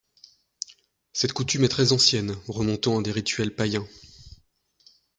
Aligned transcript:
Cette 1.13 1.33
coutume 1.33 1.65
est 1.65 1.69
très 1.69 1.91
ancienne, 1.93 2.35
remontant 2.47 2.97
à 2.99 3.03
des 3.03 3.11
rituels 3.11 3.55
païens. 3.55 3.87